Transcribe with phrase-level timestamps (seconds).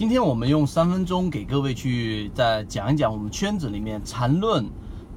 [0.00, 4.66] 今天我们用三分钟给各位去再讲一讲我们圈子里面缠论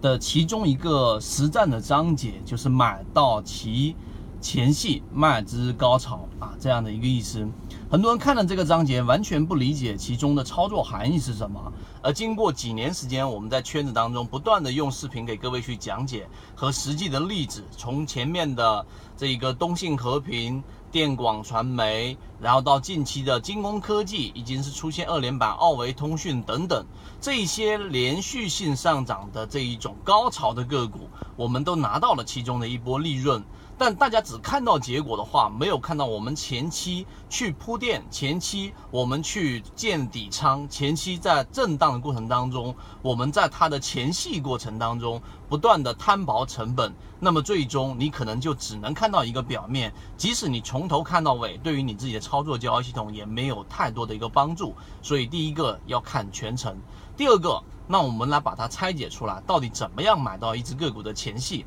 [0.01, 3.95] 的其中一个实战的章节，就是买到其
[4.41, 7.47] 前戏，卖之高潮啊这样的一个意思。
[7.89, 11.71] 很多人看了这个章节，完全不理解其中的操作含义是什么。
[12.01, 20.61] 而经过几年时间，我们在圈子当中不断的用视频给各位去讲解和实际的例子，从前面的这一个东信和平、
[20.93, 26.85] 电广传媒，然后到近期的精工科技，已经是出现二连板、奥维通讯等等
[27.19, 33.43] 这些连续性上涨的这一种高潮的个股，我们都拿到了其中的一波利润。
[33.75, 45.19] 但大家只看到结果的话，没有看到我们前期去铺垫，前期我们去建底仓，前期在震荡的过程当中，我们在它的前戏过程当中
[45.49, 54.75] 不断的摊薄成本，那么最终你可能就只能看到一个表面，即使你从从头看到尾，对于你自己的操作交易系统也没有太多的一个帮助。
[55.01, 56.77] 所以第一个要看全程，
[57.15, 61.65] 第二个，那我们来把它拆解出来，到底怎么样买到一只个股的前戏？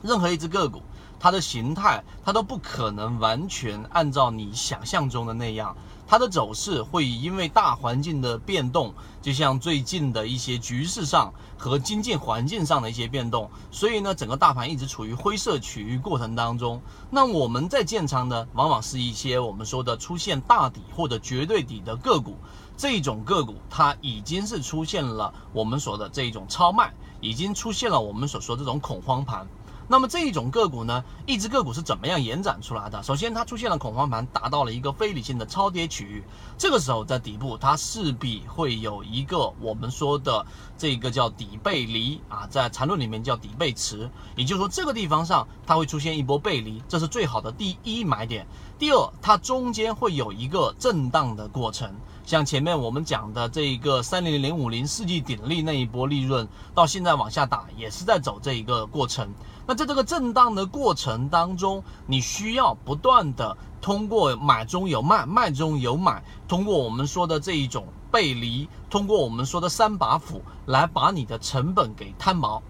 [0.00, 0.80] 任何一只个股。
[1.18, 16.80] 它的形态，它都不可能完全按照你想象中的那样，它的走势会因为大环境的变动，就像最近的一些局势上和经济环境上的一些变动，所以呢，整个大盘一直处于灰色区域过程当中。
[17.10, 22.36] 那我们在建仓呢，往往是一些我们说的出现大底或者绝对底的个股，
[22.76, 29.46] 这种个股它已经是出现了我们说的这种超卖，已经出现了我们所说这种恐慌盘。
[29.88, 33.02] 那么这一种个股呢，一只个股是怎么样延展出来的？
[33.02, 36.24] 首先，它出现了恐慌盘，达到了一个非理性的超跌区域。
[36.58, 40.44] 这个时候，在底部，它势必会有一个我们说的
[40.76, 48.46] 这个叫底背离啊，在缠论里面叫底背驰，也就是说，这个地方上它会出现一波背离，这是最好的第一买点。
[48.78, 51.94] 第二，它中间会有一个震荡的过程。
[52.24, 59.32] 像前面我们讲的这一个三零零五零世纪鼎力那一波利润，到现在往下打也是在走这一个过程。
[59.66, 72.62] 那在这个震荡的过程当中，你需要不断的通过买中有卖，卖中有买，通过我们说的这一种背离，通过我们说的三把斧来把你的成本给摊薄。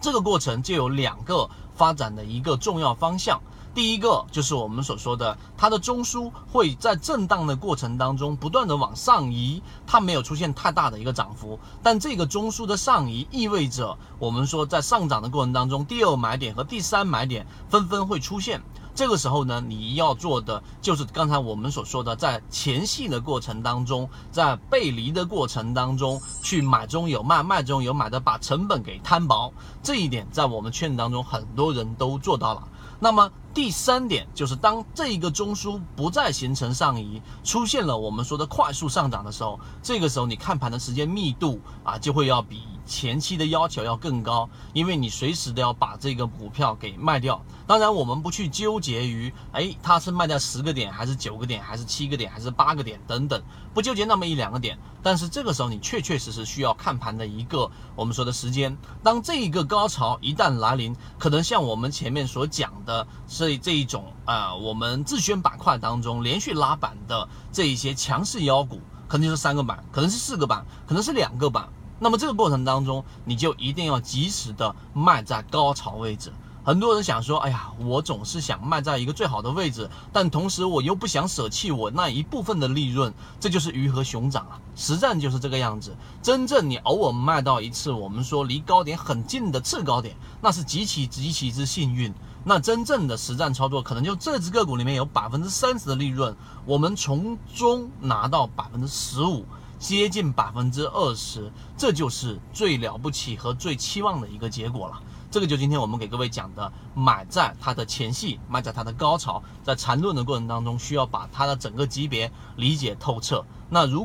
[0.00, 3.40] 这个过程就有两个发展的一个重要方向。
[3.76, 18.62] 第一个就是我们所说的，它的中枢会在震荡的过程当中不断的往上移，它没有出现太大的一个涨幅，但这个中枢的上移意味着我们说在上涨的过程当中，第二买点和第三买点纷纷会出现。
[18.94, 29.52] 这个时候呢，你要做的就是刚才我们所说的，在前戏的过程当中，在背离的过程当中去买中有卖，卖中有买的，把成本给摊薄。
[29.82, 32.66] 这一点在我们圈子当中很多人都做到了。
[32.98, 47.44] 那么第三点就是，当这一个中枢不再形成上移，出现了我们说的快速上涨的时候，这个时候你看盘的时间密度啊，就会要比前期的要求要更高，因为你随时都要把这个股票给卖掉。
[47.66, 53.42] 当然，我们不去纠结于，哎，它是卖掉十个点，还是九个点，还是七个点，还是八个点等等，
[53.74, 54.78] 不纠结那么一两个点。
[55.02, 58.76] 但是这个时候，你确确实实需要看盘的一个我们说的时间。
[59.02, 71.68] 当这一个高潮一旦来临，可能像我们前面所讲的，是这一种啊，我们自选板块当中连续拉板的这一些强势妖股，可能就是三个板，可能是四个板，可能是两个板。
[71.98, 76.32] 那么这个过程当中，你就一定要及时的卖在高潮位置。
[76.62, 84.58] 很多人想说，哎呀，我总是想卖在一个最好的位置，但同时我又不想舍弃我那一部分的利润，这就是鱼和熊掌啊！
[84.74, 85.96] 实战就是这个样子。
[86.20, 92.12] 真正你偶尔卖到一次，我们说离高点很近的次高点，那是极其极其之幸运。
[92.42, 99.44] 那真正的实战操作，可能就这只个股里面有百分之三十的利润，我们从中拿到百分之十五，
[99.86, 105.00] 接近百分之二十，这就是最了不起和最期望的一个结果了。
[105.30, 113.44] 这个就今天我们给各位讲的，买在它的前戏，卖在它的高潮，在缠论的过程当中，需要把它的整个级别理解透彻。
[113.70, 113.94] 那如